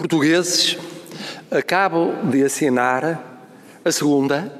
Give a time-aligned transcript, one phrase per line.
[0.00, 0.78] Portugueses,
[1.50, 3.22] acabo de assinar
[3.84, 4.50] a segunda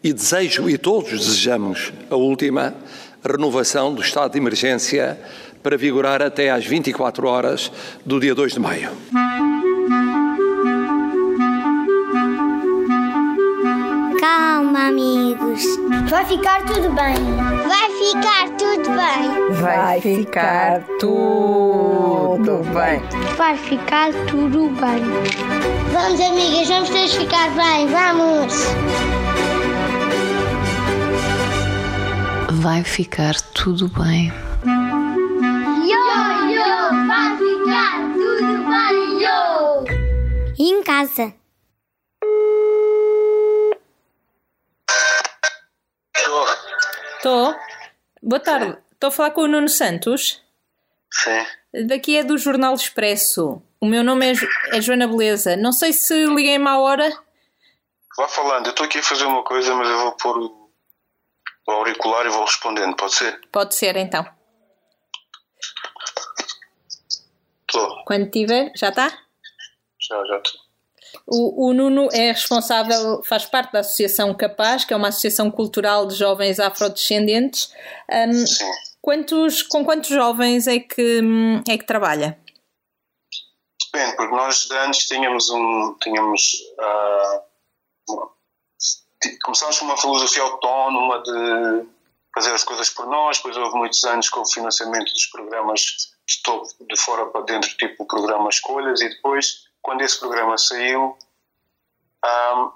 [0.00, 2.72] e desejo, e todos desejamos, a última
[3.20, 5.18] renovação do estado de emergência
[5.60, 7.72] para vigorar até às 24 horas
[8.04, 8.90] do dia 2 de maio.
[14.86, 15.64] Amigos.
[16.08, 17.16] Vai ficar tudo bem.
[17.66, 19.60] Vai ficar tudo bem.
[19.60, 23.02] Vai ficar tudo bem.
[23.36, 25.02] Vai ficar tudo bem.
[25.92, 27.86] Vamos, amigas, vamos todos ficar bem.
[27.88, 28.54] Vamos.
[32.62, 34.32] Vai ficar tudo bem.
[35.84, 36.04] Yo,
[36.50, 39.36] yo, vai ficar tudo bem, yo.
[40.58, 41.45] Em casa?
[47.26, 47.56] Estou.
[48.22, 48.78] Boa tarde.
[48.92, 50.40] Estou a falar com o Nuno Santos.
[51.10, 51.44] Sim.
[51.88, 53.60] Daqui é do Jornal Expresso.
[53.80, 55.56] O meu nome é, Jo- é Joana Beleza.
[55.56, 57.10] Não sei se liguei má hora.
[58.16, 60.70] Vá falando, eu estou aqui a fazer uma coisa, mas eu vou pôr o,
[61.66, 63.40] o auricular e vou respondendo, pode ser?
[63.50, 64.24] Pode ser então.
[67.68, 69.08] Estou, Quando tiver, já está?
[70.00, 70.60] já, já estou.
[71.28, 76.06] O, o Nuno é responsável, faz parte da Associação Capaz, que é uma associação cultural
[76.06, 77.72] de jovens afrodescendentes.
[78.46, 78.64] Sim.
[79.02, 81.20] quantos, com quantos jovens é que,
[81.68, 82.38] é que trabalha?
[83.92, 85.96] Depende, porque nós de antes tínhamos um.
[86.02, 86.42] Tínhamos.
[89.20, 91.86] ti- começámos com uma filosofia autónoma de
[92.34, 95.80] fazer as coisas por nós, depois houve muitos anos com o financiamento dos programas
[96.28, 100.58] de topo de fora para dentro, tipo o programa Escolhas, e depois, quando esse programa
[100.58, 101.16] saiu,
[102.24, 102.72] ah,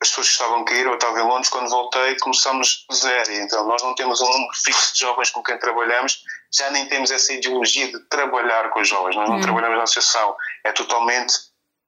[0.00, 3.32] as pessoas que estavam a cair, eu estava em Londres, quando voltei, começámos do zero.
[3.32, 7.10] Então, nós não temos um número fixo de jovens com quem trabalhamos, já nem temos
[7.10, 9.16] essa ideologia de trabalhar com os jovens.
[9.16, 10.36] Nós não trabalhamos na associação.
[10.64, 11.34] É totalmente.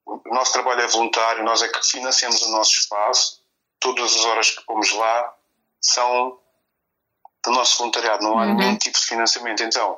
[0.05, 3.41] O nosso trabalho é voluntário, nós é que financiamos o nosso espaço.
[3.79, 5.33] Todas as horas que pomos lá
[5.81, 6.37] são
[7.45, 9.63] do nosso voluntariado, não há nenhum tipo de financiamento.
[9.63, 9.97] Então,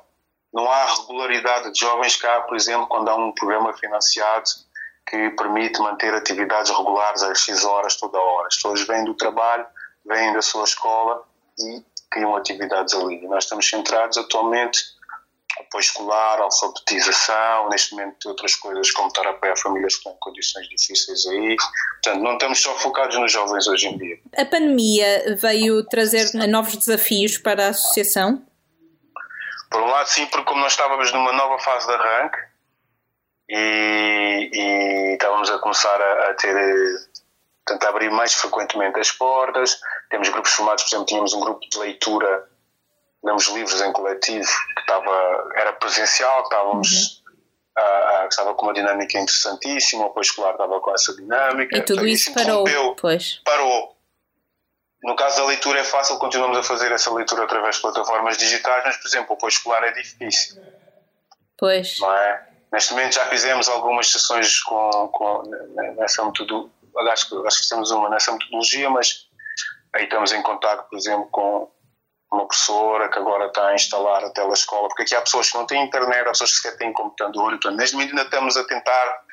[0.58, 4.50] não há regularidade de jovens cá, por exemplo, quando há um programa financiado
[5.08, 8.48] que permite manter atividades regulares às X horas, toda hora.
[8.48, 9.68] As pessoas vêm do trabalho,
[10.04, 11.24] vêm da sua escola
[11.60, 13.22] e criam atividades ali.
[13.28, 14.80] Nós estamos centrados atualmente
[15.60, 20.20] apoio escolar, alfabetização, neste momento outras coisas como estar a apoiar famílias que estão em
[20.20, 21.56] condições difíceis aí.
[22.04, 24.18] Portanto, não estamos só focados nos jovens hoje em dia.
[24.36, 28.47] A pandemia veio trazer novos desafios para a associação?
[29.70, 32.38] Por um lado, sim, porque como nós estávamos numa nova fase de arranque
[33.50, 36.54] e, e estávamos a começar a, a ter,
[37.66, 39.80] portanto, a abrir mais frequentemente as portas,
[40.10, 42.48] temos grupos formados, por exemplo, tínhamos um grupo de leitura,
[43.24, 47.24] lemos livros em coletivo, que estava, era presencial, que estávamos.
[47.78, 51.78] ah, ah, estava com uma dinâmica interessantíssima, o apoio escolar estava com essa dinâmica.
[51.78, 52.62] E tudo Portanto, isso parou.
[52.62, 53.42] interrompeu Pois.
[53.44, 53.97] parou.
[55.04, 58.84] No caso da leitura é fácil, continuamos a fazer essa leitura através de plataformas digitais,
[58.84, 60.62] mas, por exemplo, o apoio escolar é difícil,
[61.58, 62.00] Pois.
[62.00, 62.48] não é?
[62.72, 65.44] Neste momento já fizemos algumas sessões com, com,
[65.96, 66.72] nessa metodologia,
[67.12, 69.28] acho que fizemos uma nessa metodologia, mas
[69.94, 71.72] aí estamos em contato, por exemplo, com
[72.32, 75.66] uma professora que agora está a instalar a telescola, porque aqui há pessoas que não
[75.66, 79.24] têm internet, há pessoas que sequer têm computador, então neste momento ainda estamos a tentar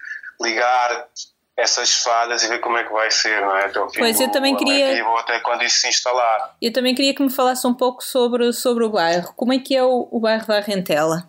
[0.41, 1.09] ligar
[1.57, 3.67] essas falhas e ver como é que vai ser, não é?
[3.67, 6.57] Até o fim Pois, eu do também ano queria- ou até quando isso se instalar.
[6.61, 9.33] Eu também queria que me falasse um pouco sobre, sobre o bairro.
[9.37, 11.29] Como é que é o, o bairro da Rentela?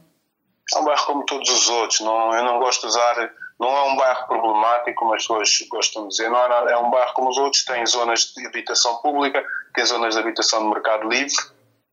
[0.73, 3.83] É um bairro como todos os outros, não, eu não gosto de usar, não é
[3.83, 7.29] um bairro problemático, como as pessoas gostam de dizer, não é, é um bairro como
[7.29, 11.35] os outros, tem zonas de habitação pública, tem zonas de habitação de mercado livre,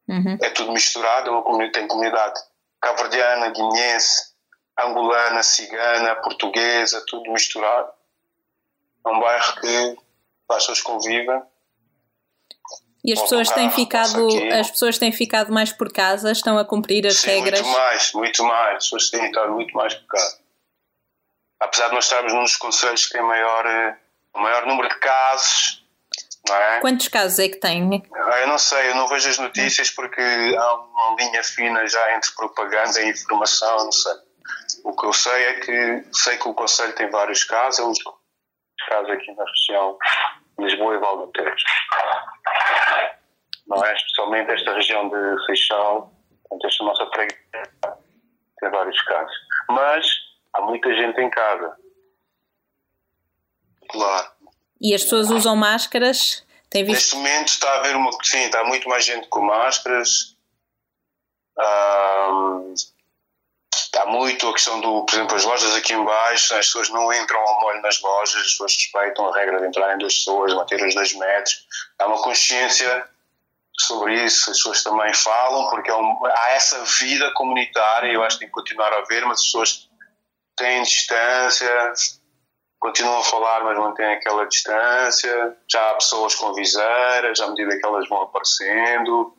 [0.09, 0.37] Uhum.
[0.43, 1.31] é tudo misturado,
[1.62, 2.41] é tem comunidade
[2.81, 4.32] cabo-verdiana, guineense,
[4.78, 7.88] angolana, cigana, portuguesa, tudo misturado.
[9.05, 9.97] É um bairro que
[10.51, 11.43] as pessoas convivem.
[13.05, 14.29] E as pessoas têm ficado,
[14.61, 17.61] as pessoas têm ficado mais por casa, estão a cumprir as Sim, regras.
[17.61, 18.77] muito mais, muito mais.
[18.77, 20.33] As pessoas têm estado muito mais por cá.
[21.61, 23.97] Apesar de nós estarmos num dos conselhos que tem maior, eh,
[24.35, 25.85] o maior número de casos,
[26.49, 26.81] não é?
[26.81, 28.03] Quantos casos é que tem?
[28.15, 32.17] Ah, Eu não sei, eu não vejo as notícias porque há uma linha fina já
[32.17, 34.12] entre propaganda e informação, não sei.
[34.85, 37.99] O que eu sei é que sei que o Conselho tem vários casos,
[38.82, 39.99] dos casos aqui na região
[40.58, 41.62] Lisboa e Valdeteres.
[43.67, 43.94] Não é?
[43.94, 46.12] Especialmente esta região de Seixal,
[46.43, 47.73] portanto, esta nossa freguesia
[48.61, 49.37] tem vários casos.
[49.70, 50.06] Mas
[50.52, 51.76] há muita gente em casa.
[53.90, 54.31] Claro.
[54.81, 56.46] E as pessoas usam máscaras?
[56.69, 56.94] Tem visto?
[56.94, 58.11] Neste momento está a haver uma.
[58.23, 60.37] Sim, está muito mais gente com máscaras.
[63.94, 67.12] Há muito a questão do, por exemplo, as lojas aqui em baixo, as pessoas não
[67.12, 70.55] entram ao molho nas lojas, as pessoas respeitam a regra de entrar em duas pessoas,
[70.55, 71.67] manter os dois metros.
[71.99, 73.06] Há uma consciência
[73.79, 78.37] sobre isso, as pessoas também falam, porque é um, há essa vida comunitária, eu acho
[78.37, 79.89] que tem que continuar a haver, mas as pessoas
[80.56, 81.93] têm distância,
[82.83, 85.56] continuam a falar, mas mantêm aquela distância.
[85.71, 89.37] Já há pessoas com viseiras, à medida que elas vão aparecendo.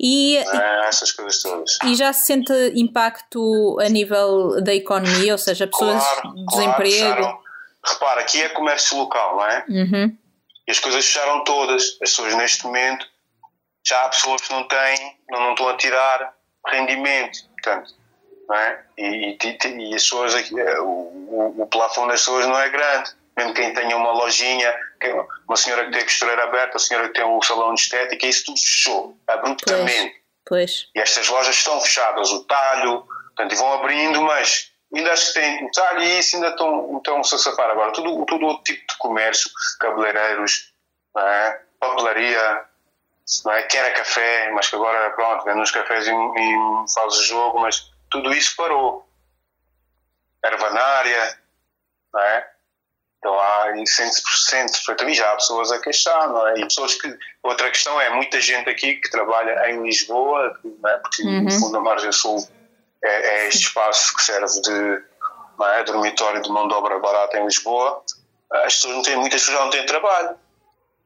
[0.00, 1.78] E, é, essas coisas todas.
[1.84, 7.20] E já se sente impacto a nível da economia, ou seja, pessoas claro, de desemprego?
[7.20, 7.48] Claro,
[7.84, 9.64] Repara, aqui é comércio local, não é?
[9.68, 10.16] Uhum.
[10.66, 11.82] E as coisas fecharam todas.
[12.02, 13.06] As pessoas neste momento
[13.86, 16.34] já há pessoas que não têm, não, não estão a tirar
[16.66, 17.38] rendimento.
[17.52, 17.94] Portanto,
[18.48, 18.84] não é?
[18.98, 23.10] E, e, e as pessoas aqui, o, o, o plafond das pessoas não é grande.
[23.36, 24.74] Mesmo quem tenha uma lojinha,
[25.46, 28.26] uma senhora que tem a costureira aberta, a senhora que tem um salão de estética,
[28.26, 30.22] isso tudo fechou abruptamente.
[30.46, 30.90] Pois, pois.
[30.94, 35.40] E estas lojas estão fechadas, o talho, portanto, e vão abrindo, mas ainda acho que
[35.40, 37.70] tem o talho e isso ainda estão, estão -se a safar.
[37.70, 39.50] Agora, tudo, todo outro tipo de comércio,
[39.80, 40.72] cabeleireiros,
[41.16, 41.60] é?
[41.80, 42.64] papelaria,
[43.44, 43.62] não é?
[43.64, 47.60] quer a café, mas que agora, pronto, vendo uns cafés e, e faz o jogo,
[47.60, 49.06] mas tudo isso parou.
[50.42, 51.38] Ervanária,
[52.12, 52.50] não é?
[53.18, 56.60] Então há, e sente-se perfeitamente, já há pessoas a queixar, não é?
[56.60, 60.56] E pessoas que, outra questão é, muita gente aqui que trabalha em Lisboa,
[60.86, 60.90] é?
[60.98, 61.42] porque uhum.
[61.42, 62.48] no fundo a Margem Sul
[63.04, 65.02] é, é, este espaço que serve de
[65.58, 65.82] não é?
[65.82, 68.02] dormitório de mão de obra barata em Lisboa,
[68.52, 70.36] as pessoas não têm, muitas pessoas já não têm trabalho.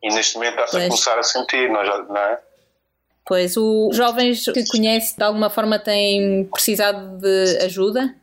[0.03, 2.39] E neste momento está-se a começar a sentir, não, não é?
[3.25, 8.15] Pois, os jovens que conhece de alguma forma têm precisado de ajuda?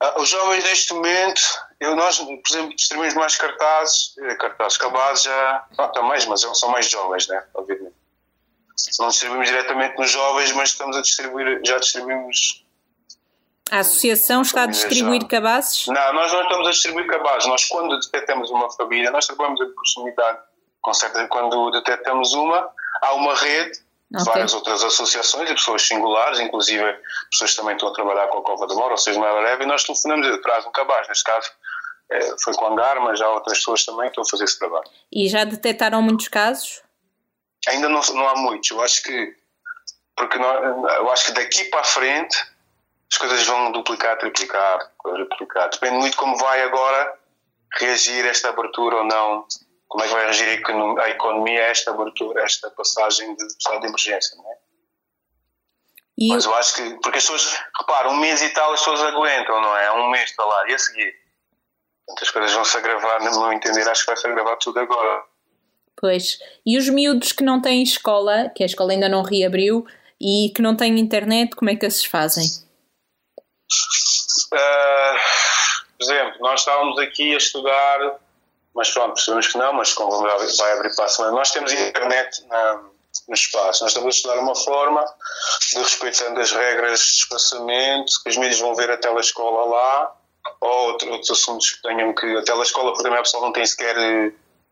[0.00, 1.42] Ah, os jovens neste momento,
[1.80, 6.68] eu, nós, por exemplo, distribuímos mais cartazes, eh, cartazes cabazes já, ah, mais, mas são
[6.70, 7.42] mais jovens, né?
[7.54, 7.94] Obviamente.
[8.98, 12.64] Não distribuímos diretamente nos jovens, mas estamos a distribuir, já distribuímos.
[13.70, 15.28] A associação está a distribuir já.
[15.28, 15.86] cabazes?
[15.86, 17.48] Não, nós não estamos a distribuir cabazes.
[17.48, 20.38] Nós, quando detectamos uma família, nós trabalhamos em proximidade
[20.80, 22.70] com certeza, quando detectamos uma,
[23.02, 24.24] há uma rede Okay.
[24.24, 26.82] várias outras associações e pessoas singulares, inclusive
[27.30, 29.62] pessoas que também estão a trabalhar com a Cova de Mora, ou seja, uma leve,
[29.62, 31.52] e nós telefonamos e traz um cabaz, neste caso é,
[32.42, 34.88] foi com o Angar, mas já outras pessoas também estão a fazer esse trabalho.
[35.12, 36.82] E já detectaram muitos casos?
[37.68, 39.36] Ainda não, não há muitos, eu acho que
[40.16, 42.36] porque eu acho que daqui para a frente
[43.10, 45.70] as coisas vão duplicar, triplicar, quadruplicar.
[45.70, 47.18] Depende muito como vai agora
[47.78, 49.46] reagir esta abertura ou não
[49.90, 53.80] como é que vai reagir a economia a esta abertura, a esta passagem de estado
[53.80, 54.56] de emergência, não é?
[56.16, 59.02] E Mas eu acho que, porque as pessoas, repara, um mês e tal as pessoas
[59.02, 59.90] aguentam, não é?
[59.92, 61.12] Um mês para lá e a seguir.
[62.10, 64.80] Portanto, as coisas vão se agravar, no meu entender, acho que vai se agravar tudo
[64.80, 65.22] agora.
[65.96, 66.38] Pois.
[66.66, 69.86] E os miúdos que não têm escola, que a escola ainda não reabriu,
[70.20, 72.44] e que não têm internet, como é que esses fazem?
[74.52, 75.16] Uh,
[75.98, 78.20] por exemplo, nós estávamos aqui a estudar
[78.74, 82.46] mas pronto, percebemos que não, mas como vai abrir para a semana, nós temos internet
[82.46, 82.74] na,
[83.28, 83.82] no espaço.
[83.82, 85.04] Nós estamos a estudar uma forma
[85.72, 90.16] de, respeitando as regras de espaçamento, que os mídias vão ver a telescola lá,
[90.60, 92.26] ou outro, outros assuntos que tenham que.
[92.36, 93.94] A telescola, por exemplo, não tem sequer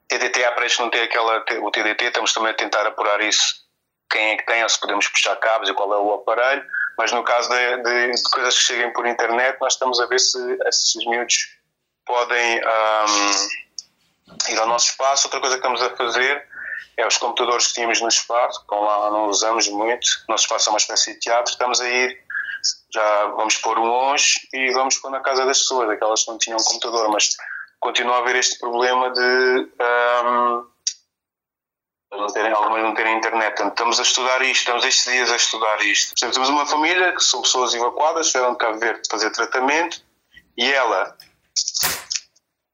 [0.08, 3.67] TDT, há que não tem aquela, o TDT, estamos também a tentar apurar isso.
[4.11, 6.64] Quem é que tem, ou se podemos puxar cabos e qual é o aparelho,
[6.96, 10.19] mas no caso de, de, de coisas que cheguem por internet, nós estamos a ver
[10.19, 11.58] se esses miúdos
[12.07, 12.61] podem.
[12.61, 13.68] Um,
[14.49, 15.26] ir ao nosso espaço.
[15.26, 16.47] Outra coisa que estamos a fazer
[16.97, 20.07] é os computadores que tínhamos no espaço, que lá não usamos muito.
[20.28, 21.50] O nosso espaço é uma espécie de teatro.
[21.50, 22.18] Estamos a ir,
[22.92, 26.59] já vamos pôr hoje e vamos pôr na casa das pessoas, aquelas que não tinham
[26.59, 27.37] computador, mas
[27.80, 29.68] continua a haver este problema de.
[29.80, 30.66] Um,
[32.11, 33.54] não terem, algumas não terem internet.
[33.54, 36.14] Portanto, estamos a estudar isto, estamos estes dias a estudar isto.
[36.14, 40.02] Por exemplo, temos uma família que são pessoas evacuadas, vieram de Cabo Verde fazer tratamento
[40.57, 41.16] e ela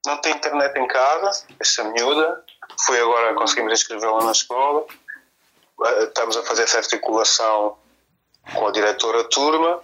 [0.07, 2.45] não tem internet em casa, essa miúda,
[2.87, 4.87] foi agora, conseguimos inscrevê-la na escola,
[5.85, 7.79] eh, estamos a fazer essa articulação
[8.55, 9.83] com a diretora turma,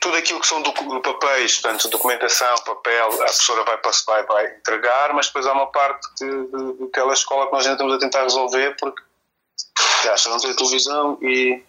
[0.00, 5.12] tudo aquilo que são do, papéis, portanto, documentação, papel, a professora vai, vai, vai entregar,
[5.12, 8.76] mas depois há uma parte de, de telescola que nós ainda estamos a tentar resolver
[8.78, 9.02] porque
[10.04, 11.62] já não tem televisão e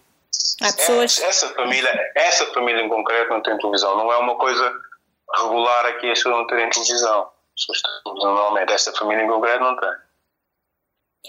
[0.61, 1.19] há pessoas...
[1.19, 4.73] essa, família, essa família em concreto não tem televisão, não é uma coisa
[5.35, 9.89] regular aqui as pessoas não terem televisão pessoas normalmente, esta família em concreto não tem.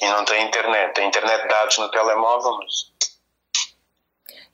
[0.03, 0.95] E não tem internet.
[0.95, 2.93] Tem internet de dados no telemóvel, mas.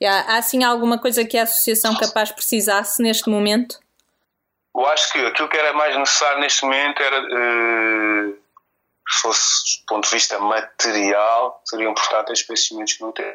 [0.04, 3.78] Há assim alguma coisa que a associação capaz precisasse neste momento?
[4.74, 8.38] Eu acho que aquilo que era mais necessário neste momento era, uh,
[9.08, 13.32] se fosse do ponto de vista material, seriam portáteis para esses que não têm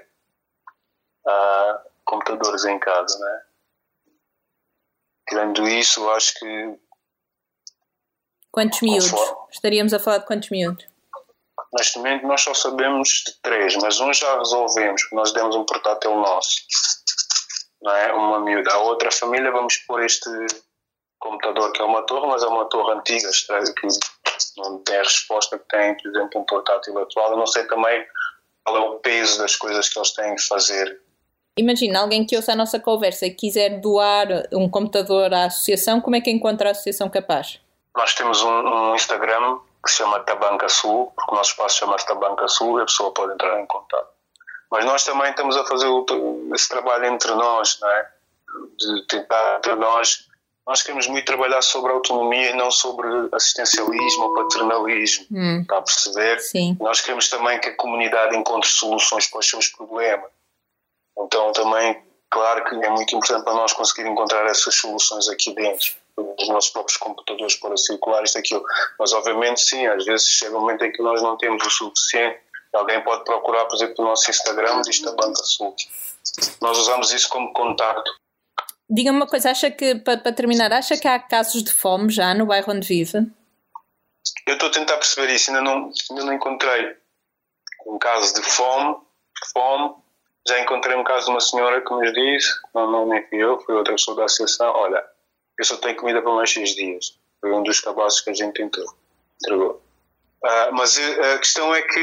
[1.25, 3.41] uh, computadores em casa, né?
[5.31, 6.79] tirando isso, eu acho que
[8.51, 9.13] Quantos miúdos?
[9.49, 10.85] Estaríamos a falar de quantos miúdos?
[11.73, 15.65] Neste momento nós só sabemos de três, mas um já resolvemos, porque nós demos um
[15.65, 16.57] portátil nosso.
[17.81, 18.13] Não é?
[18.13, 18.71] Uma miúda.
[18.71, 20.29] A outra família vamos pôr este
[21.19, 23.87] computador que é uma torre, mas é uma torre antiga, que
[24.57, 27.31] não tem a resposta que tem, por exemplo, um portátil atual.
[27.31, 28.05] Eu não sei também
[28.63, 30.99] qual é o peso das coisas que eles têm que fazer.
[31.57, 36.15] Imagina, alguém que ouça a nossa conversa e quiser doar um computador à associação, como
[36.15, 37.59] é que encontra a associação capaz?
[37.95, 42.05] Nós temos um, um Instagram que se chama Tabanca Sul, porque o nosso espaço chama-se
[42.05, 44.07] Tabanca Sul e a pessoa pode entrar em contato.
[44.69, 45.87] Mas nós também estamos a fazer
[46.53, 48.07] esse trabalho entre nós, não é?
[48.77, 50.27] De tentar entre nós.
[50.65, 55.25] Nós queremos muito trabalhar sobre autonomia e não sobre assistencialismo ou paternalismo.
[55.31, 56.39] Hum, Está a perceber?
[56.39, 56.77] sim.
[56.79, 60.29] Nós queremos também que a comunidade encontre soluções para os seus problemas.
[61.17, 65.89] Então, também, claro que é muito importante para nós conseguir encontrar essas soluções aqui dentro,
[66.17, 68.63] os nossos próprios computadores para circular isto, aquilo.
[68.99, 72.39] Mas, obviamente, sim, às vezes chega um momento em que nós não temos o suficiente.
[72.73, 75.75] Alguém pode procurar, por exemplo, no nosso Instagram, diz a Banca Sul.
[76.61, 78.11] Nós usamos isso como contacto.
[78.89, 82.33] Diga-me uma coisa, acha que, para, para terminar, acha que há casos de fome já
[82.33, 83.19] no bairro onde vive?
[84.45, 86.95] Eu estou a tentar perceber isso, ainda não, ainda não encontrei
[87.85, 88.97] um caso de fome,
[89.53, 89.95] fome.
[90.47, 93.59] Já encontrei um caso de uma senhora que nos disse, não, não nem fui eu,
[93.59, 95.03] foi outra pessoa da associação, olha,
[95.57, 97.19] eu só tenho comida para mais seis dias.
[97.39, 98.85] Foi um dos cabazes que a gente tentou,
[99.41, 99.81] entregou.
[100.43, 101.99] Ah, mas eh, a questão é que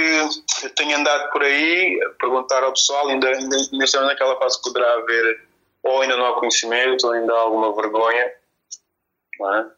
[0.63, 4.69] eu tenho andado por aí a perguntar ao pessoal, ainda, ainda, estamos naquela fase que
[4.69, 5.49] poderá haver,
[5.83, 8.33] ou ainda não há conhecimento, ou ainda há alguma vergonha,
[9.41, 9.71] não é?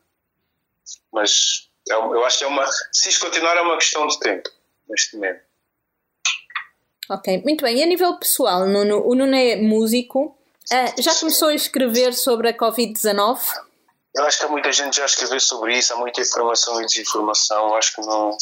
[1.12, 2.67] Mas é eu acho que é uma.
[2.93, 4.50] Se isto continuar, é uma questão de tempo,
[4.89, 5.41] neste momento.
[7.09, 7.79] Ok, muito bem.
[7.79, 10.39] E a nível pessoal, Nuno, o Nuno é músico.
[10.73, 13.41] Ah, já começou a escrever sobre a Covid-19?
[14.15, 16.87] Eu acho que há muita gente já a escrever sobre isso, há muita informação e
[16.87, 17.75] desinformação.
[17.75, 18.37] Acho que não,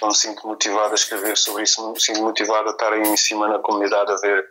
[0.00, 3.02] não me sinto motivado a escrever sobre isso, não me sinto motivado a estar aí
[3.02, 4.48] em cima na comunidade a ver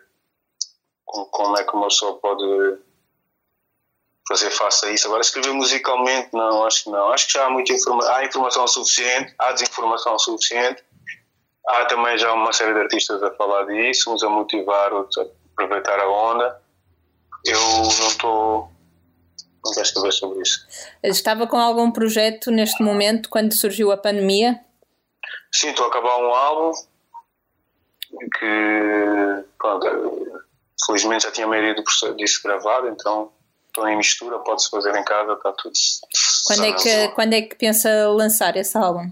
[1.06, 2.78] como, como é que uma pessoa pode
[4.28, 5.06] fazer face a isso.
[5.06, 7.10] Agora, escrever musicalmente, não, acho que não.
[7.10, 10.84] Acho que já há muita informação, há informação suficiente, há desinformação suficiente.
[11.68, 15.26] Há também já uma série de artistas a falar disso, uns a motivar, outros a
[15.52, 16.65] aproveitar a onda.
[17.46, 18.70] Eu não estou.
[19.82, 20.64] Escrever sobre isso.
[21.02, 24.60] Estava com algum projeto neste momento quando surgiu a pandemia?
[25.52, 26.72] Sim, estou a acabar um álbum
[28.38, 29.86] que, pronto,
[30.86, 31.82] felizmente já tinha a maioria do
[32.16, 33.32] disso gravado, então
[33.66, 35.74] estou em mistura, pode-se fazer em casa, está tudo.
[36.46, 39.10] Quando é, que, quando é que pensa lançar esse álbum?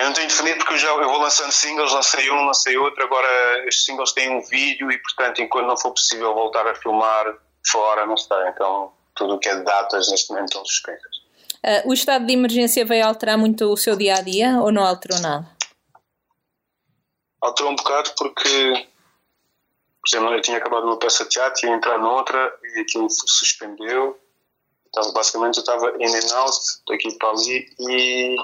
[0.00, 3.04] Eu não tenho definido porque eu já eu vou lançando singles, lancei um, lancei outro,
[3.04, 7.36] agora estes singles têm um vídeo e, portanto, enquanto não for possível voltar a filmar
[7.70, 11.20] fora, não sei, então tudo o que é de datas neste momento estão suspensas.
[11.62, 14.86] Ah, o estado de emergência veio alterar muito o seu dia a dia ou não
[14.86, 15.46] alterou nada?
[17.42, 18.88] Alterou um bocado porque,
[20.00, 24.18] por exemplo, eu tinha acabado uma peça de teatro, ia entrar noutra e aquilo suspendeu.
[24.88, 26.56] Então, basicamente, eu estava in and out,
[26.88, 28.36] daqui para ali e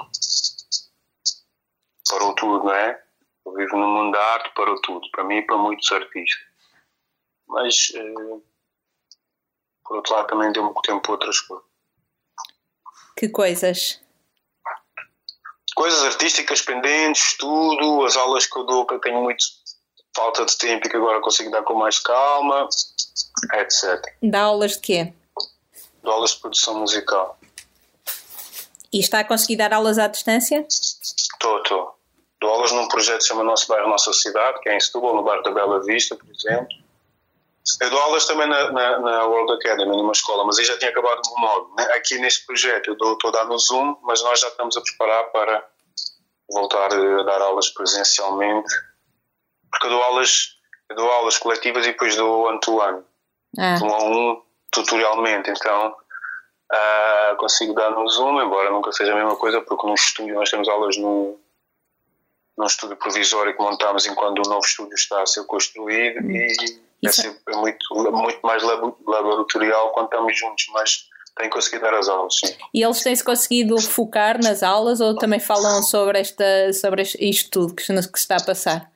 [2.09, 3.01] parou tudo, não é?
[3.45, 6.45] Eu vivo no mundo da arte, parou tudo, para mim e para muitos artistas.
[7.47, 8.41] Mas, eh,
[9.85, 11.65] por outro lado, também deu-me tempo para outras coisas.
[13.15, 14.01] Que coisas?
[15.77, 19.45] coisas artísticas pendentes, estudo, as aulas que eu dou que eu tenho muito
[20.15, 22.67] falta de tempo e que agora consigo dar com mais calma,
[23.53, 24.01] etc.
[24.23, 25.13] Dá aulas de quê?
[26.01, 27.39] Dou aulas de produção musical.
[28.91, 30.65] E está a conseguir dar aulas à distância?
[30.67, 31.96] Estou, estou.
[32.49, 35.43] Aulas num projeto que chama Nosso Bairro, Nossa Cidade, que é em Setúbal, no bairro
[35.43, 36.67] da Bela Vista, por exemplo.
[37.81, 40.89] Eu dou aulas também na, na, na World Academy, numa escola, mas aí já tinha
[40.89, 41.75] acabado o modo.
[41.75, 41.83] né?
[41.95, 44.81] Aqui neste projeto eu dou, estou a dar no Zoom, mas nós já estamos a
[44.81, 45.65] preparar para
[46.49, 48.73] voltar a dar aulas presencialmente.
[49.69, 50.55] Porque eu dou aulas,
[50.89, 53.03] eu dou aulas coletivas e depois dou one-to-one,
[53.59, 55.49] Ah, um a um, tutorialmente.
[55.51, 55.93] Então
[56.71, 60.49] ah, consigo dar no Zoom, embora nunca seja a mesma coisa, porque no estúdio nós
[60.49, 61.37] temos aulas num,
[62.57, 66.47] num estúdio provisório que montamos enquanto o novo estúdio está a ser construído e é,
[67.03, 72.07] Isso- sempre muito, muito mais labo- laboratorial quando estamos juntos, mas tenho conseguido dar as
[72.09, 72.57] aulas, sim.
[72.73, 77.75] E eles têm-se conseguido focar nas aulas ou também falam sobre, esta, sobre isto tudo
[77.75, 78.91] que que está a passar?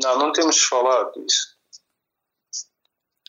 [0.00, 1.56] Não, não temos falado disso.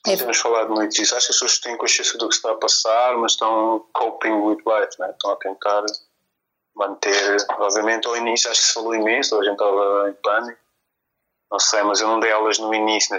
[0.06, 1.16] Não É- temos falado muito disso.
[1.16, 4.58] Acho que as pessoas têm consciência do que está a passar, mas estão coping with
[4.58, 5.10] life, né?
[5.10, 5.84] estão a tentar
[6.80, 7.38] manter.
[7.60, 10.60] Obviamente, ao início, acho que se falou imenso, a gente estava em pânico.
[11.52, 13.16] Não sei, mas eu não dei aulas no início,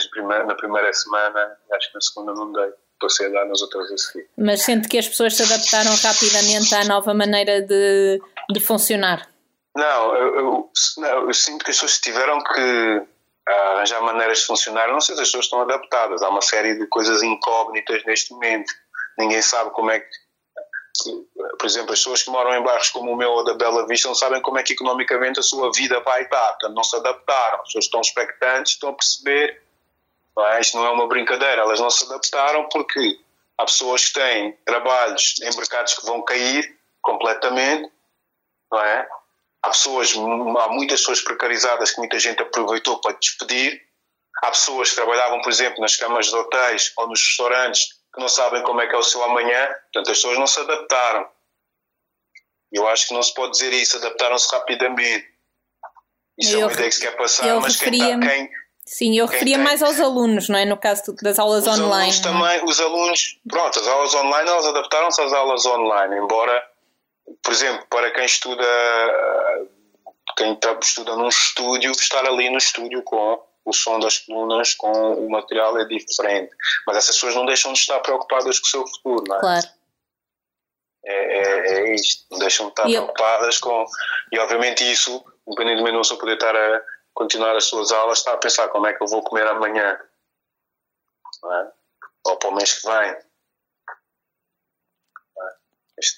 [0.46, 2.72] na primeira semana, acho que na segunda não dei.
[3.00, 4.28] passei a dar nas outras a seguir.
[4.38, 8.20] Mas sente que as pessoas se adaptaram rapidamente à nova maneira de,
[8.52, 9.28] de funcionar.
[9.76, 13.06] Não eu, eu, não, eu sinto que as pessoas tiveram que
[13.48, 14.88] arranjar maneiras de funcionar.
[14.92, 16.22] Não sei se as pessoas estão adaptadas.
[16.22, 18.72] Há uma série de coisas incógnitas neste momento.
[19.18, 20.29] Ninguém sabe como é que.
[21.58, 24.08] Por exemplo, as pessoas que moram em bairros como o meu ou da Bela Vista
[24.08, 26.48] não sabem como é que economicamente a sua vida vai estar.
[26.48, 27.60] Portanto, não se adaptaram.
[27.60, 29.62] As pessoas estão expectantes, estão a perceber.
[30.36, 30.60] Não é?
[30.60, 31.62] Isto não é uma brincadeira.
[31.62, 33.18] Elas não se adaptaram porque
[33.58, 37.90] há pessoas que têm trabalhos em mercados que vão cair completamente.
[38.70, 39.08] Não é?
[39.62, 43.82] Há pessoas, há muitas pessoas precarizadas que muita gente aproveitou para despedir.
[44.42, 48.28] Há pessoas que trabalhavam, por exemplo, nas camas de hotéis ou nos restaurantes que não
[48.28, 49.66] sabem como é que é o seu amanhã.
[49.66, 51.28] Portanto, as pessoas não se adaptaram.
[52.72, 55.26] Eu acho que não se pode dizer isso, adaptaram-se rapidamente.
[56.38, 58.50] Isso Eu é uma ideia que se quer passar, mas quem, tá, quem,
[58.86, 59.64] Sim, eu referia tem?
[59.64, 60.64] mais aos alunos, não é?
[60.64, 61.92] No caso das aulas os online.
[61.92, 62.22] alunos é?
[62.22, 66.64] também, os alunos, pronto, as aulas online, elas adaptaram-se às aulas online, embora,
[67.42, 68.64] por exemplo, para quem estuda,
[70.36, 75.30] quem estuda num estúdio, estar ali no estúdio com o som das colunas, com o
[75.30, 76.54] material é diferente.
[76.86, 79.40] Mas essas pessoas não deixam de estar preocupadas com o seu futuro, não é?
[79.40, 79.66] Claro.
[81.04, 83.86] É, é, é isto, não deixam de estar E eu- preocupadas com.
[84.32, 88.34] E obviamente isso, independentemente de não só poder estar a continuar as suas aulas, está
[88.34, 89.98] a pensar como é que eu vou comer amanhã.
[91.42, 91.72] Não é?
[92.26, 92.94] Ou para o mês que vem.
[92.96, 93.24] É?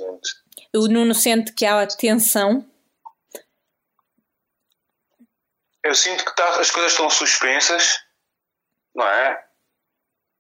[0.01, 0.29] Momento.
[0.77, 2.65] O Nuno sente que há tensão.
[5.85, 7.99] Eu sinto que tá- as coisas estão suspensas,
[8.95, 9.45] não é?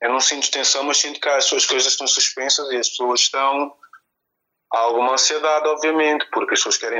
[0.00, 3.20] Eu não sinto tensão, mas sinto que as suas coisas estão suspensas e as pessoas
[3.20, 3.76] estão.
[4.72, 6.98] Há alguma ansiedade, obviamente, porque as pessoas querem.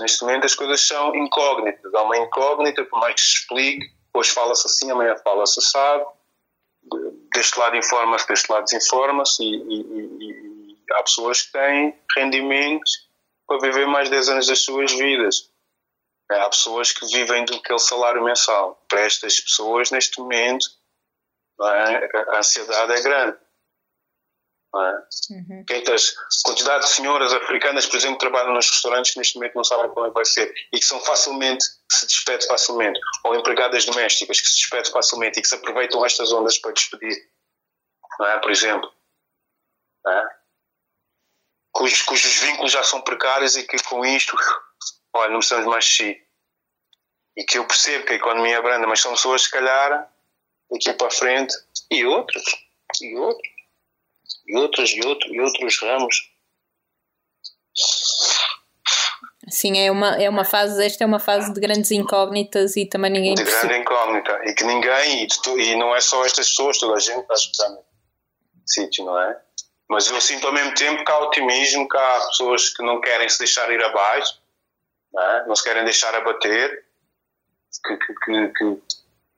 [0.00, 1.94] neste momento as coisas são incógnitas.
[1.94, 6.06] Há uma incógnita, por mais que se explique, hoje fala-se assim, amanhã fala-se assado.
[7.34, 12.90] Deste lado informa-se, deste lado desinforma-se e, e- e- e há pessoas que têm rendimentos
[13.46, 15.50] para viver mais 10 anos das suas vidas.
[16.30, 18.82] É, Há pessoas que vivem do aquele salário mensal.
[18.88, 20.66] Para estas pessoas, neste momento,
[21.60, 22.34] é?
[22.34, 23.38] a ansiedade é grande.
[24.76, 25.64] É?
[25.68, 25.94] Quem tem
[26.44, 29.88] quantidade de senhoras africanas, por exemplo, que trabalham nos restaurantes que neste momento não sabem
[29.90, 33.84] como é que vai ser e que são facilmente, que se despedem facilmente, ou empregadas
[33.84, 37.16] domésticas que se despedem facilmente e que se aproveitam estas ondas para despedir,
[38.22, 38.38] é?
[38.40, 38.92] por exemplo.
[40.08, 40.22] É?
[41.72, 44.36] Cujos, cujos vínculos já são precários e que com isto,
[45.14, 46.20] olha, não precisamos mais de si.
[47.36, 50.08] E que eu percebo que a economia é branda, mas são pessoas, se calhar,
[50.70, 51.54] daqui para a frente,
[51.90, 52.42] e outros,
[53.02, 53.48] e outros,
[54.46, 56.16] e outros, e outros, e outros ramos.
[59.50, 63.10] Sim, é uma, é uma fase, esta é uma fase de grandes incógnitas e também
[63.10, 63.66] ninguém de percebe.
[63.68, 67.00] grande incógnita e que ninguém, e, tu- e não é só estas pessoas, toda a
[67.00, 67.84] gente está no
[68.66, 69.38] sítio, não é?
[69.88, 73.28] Mas eu sinto ao mesmo tempo que há otimismo, que há pessoas que não querem
[73.28, 74.40] se deixar ir abaixo,
[75.14, 75.46] não, é?
[75.46, 76.84] não se querem deixar abater,
[77.86, 78.82] que, que, que, que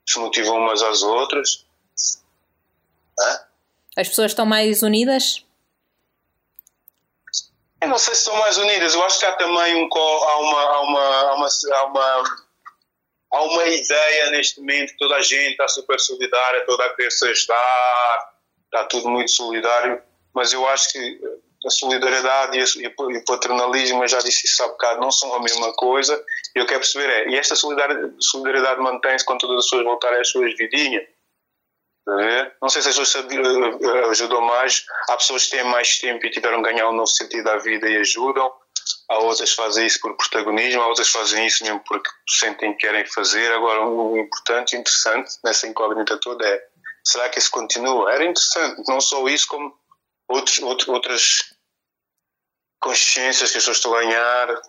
[0.07, 1.67] se motivam umas às outras.
[3.21, 4.01] É?
[4.01, 5.45] As pessoas estão mais unidas?
[7.81, 8.95] Eu não sei se estão mais unidas.
[8.95, 12.25] Eu acho que há também um, há uma, há uma, há uma, há uma,
[13.33, 17.11] há uma ideia neste momento que toda a gente está super solidária, toda a querer
[17.11, 18.35] se ajudar,
[18.65, 20.03] está tudo muito solidário,
[20.35, 21.21] mas eu acho que
[21.66, 25.72] a solidariedade e o paternalismo, eu já disse isso há bocado, não são a mesma
[25.74, 26.14] coisa.
[26.55, 30.31] E eu quero perceber é, e esta solidariedade, mantém-se quando todas as pessoas voltarem às
[30.31, 31.05] suas vidinhas?
[32.62, 34.85] Não sei se as pessoas eh, ajudam mais.
[35.11, 37.88] Há pessoas que têm mais tempo e tiveram que ganhar um novo sentido à vida
[37.88, 38.52] e ajudam.
[39.11, 42.72] Há outras que fazem isso por protagonismo, há outras que fazem isso mesmo porque sentem
[42.74, 43.50] que querem fazer.
[43.52, 46.62] Agora, o importante e interessante nessa incógnita toda é:
[47.05, 48.12] será que isso continua?
[48.12, 49.74] Era interessante, não só isso, como
[50.29, 51.38] outros, outro- outras
[52.81, 54.62] consciências que as pessoas estão a ganhar,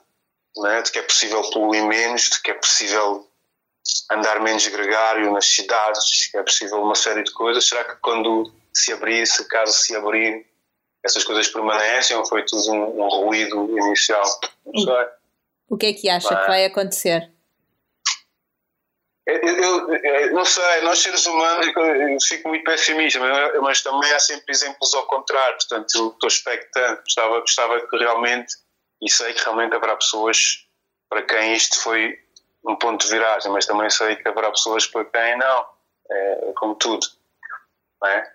[0.57, 0.81] né?
[0.81, 3.27] de que é possível poluir menos, de que é possível
[4.11, 7.67] andar menos gregário nas cidades, que é possível uma série de coisas.
[7.67, 10.45] Será que quando se abrir, se caso se abrir,
[11.03, 14.25] essas coisas permanecem ou foi tudo um, um ruído inicial?
[14.65, 15.07] Não sei.
[15.69, 16.41] O que é que acha Vai.
[16.41, 17.31] que vai acontecer?
[19.29, 24.09] Eu, eu- eu não sei, nós seres humanos, eu, fico muito pessimista, mas, mas também
[24.13, 28.55] há sempre exemplos ao contrário, portanto eu estou expectante, gostava, gostava que realmente,
[29.01, 30.65] e sei que realmente haverá pessoas
[31.09, 32.17] para quem isto foi
[32.65, 35.65] um ponto de viragem, mas também sei que haverá pessoas para quem não,
[36.09, 37.05] é como tudo,
[38.01, 38.33] não é?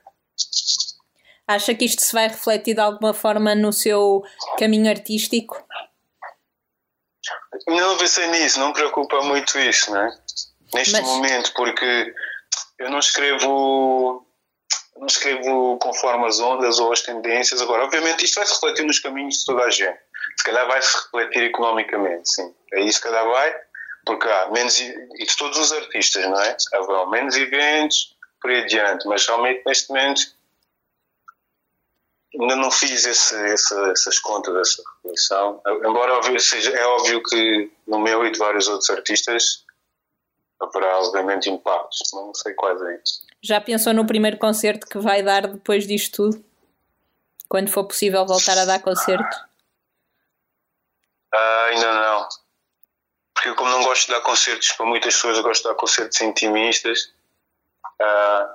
[1.48, 4.22] Acha que isto se vai refletir de alguma forma no seu
[4.58, 5.62] caminho artístico?
[7.68, 10.10] Não pensei nisso, não me preocupa muito isso, né?
[10.74, 12.14] Neste Mas- momento, porque
[12.78, 14.26] eu não escrevo.
[14.96, 17.60] não escrevo conforme as ondas ou as tendências.
[17.60, 19.98] Agora, obviamente, isto vai se refletir nos caminhos de toda a gente.
[20.36, 22.54] Se calhar vai se refletir economicamente, sim.
[22.74, 23.54] Aí se calhar vai,
[24.06, 26.56] porque há menos, e de todos os artistas, não é?
[26.74, 30.22] Haverão menos eventos por aí adiante, mas realmente neste momento
[32.40, 35.60] ainda não fiz esse, esse, essas contas, essa reflexão.
[35.84, 39.61] Embora seja, é óbvio que no meu e de vários outros artistas
[40.62, 43.26] haverá obviamente impactos, não sei quais é isso.
[43.42, 46.44] Já pensou no primeiro concerto que vai dar depois disto tudo?
[47.48, 49.36] Quando for possível voltar a dar concerto?
[51.34, 52.28] Ah, ainda não.
[53.34, 56.20] Porque como não gosto de dar concertos para muitas pessoas, eu gosto de dar concertos
[56.20, 57.12] intimistas.
[58.00, 58.54] Ah,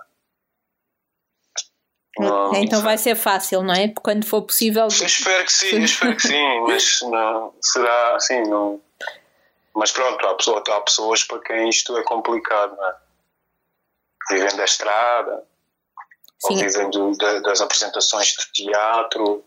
[2.20, 3.89] não, então vai ser fácil, não é?
[3.89, 4.84] Quando for possível.
[4.84, 8.82] Eu espero que sim, eu espero que sim, mas não, será assim, não.
[9.78, 12.96] Mas pronto, há pessoas, há pessoas para quem isto é complicado, não é?
[14.32, 15.44] Vivem da estrada,
[16.40, 16.54] sim.
[16.54, 17.12] ou vivem do,
[17.44, 19.46] das apresentações de teatro.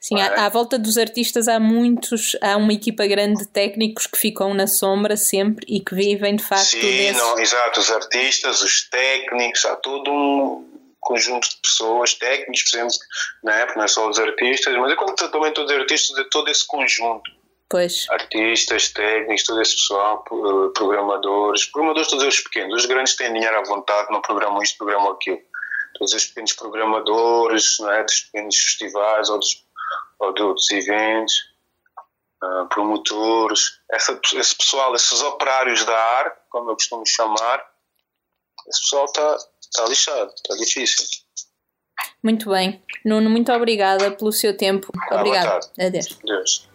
[0.00, 0.22] Sim, é?
[0.22, 4.54] à, à, volta dos artistas há muitos, há uma equipa grande de técnicos que ficam
[4.54, 7.18] na sombra sempre e que vivem de facto Sim, desse...
[7.18, 10.66] não, exato, os artistas, os técnicos, há todo um
[11.00, 12.96] conjunto de pessoas, técnicos, por exemplo,
[13.44, 13.66] né?
[13.66, 16.48] porque não é só os artistas, mas eu quando também todos os artistas, é todo
[16.48, 17.30] esse conjunto.
[17.68, 18.06] Pois.
[18.10, 23.58] Artistas, técnicos, todo esse pessoal, eh, programadores, programadores todos os pequenos, os grandes têm dinheiro
[23.58, 25.40] à vontade, não programam isto, programam aquilo.
[25.98, 28.02] Todos os pequenos programadores, não é?
[28.02, 29.64] dos pequenos festivais ou dos,
[30.18, 31.34] ou de outros eventos,
[32.42, 37.64] uh, promotores, essa, esse pessoal, esses operários da arte, como eu costumo chamar,
[38.68, 39.38] esse pessoal está
[39.74, 41.04] Está lixado, está difícil.
[42.22, 42.80] Muito bem.
[43.04, 44.92] Nuno, muito obrigada pelo seu tempo.
[45.10, 45.68] Ah, Obrigada.
[45.76, 46.18] Adeus.
[46.22, 46.68] Adeus.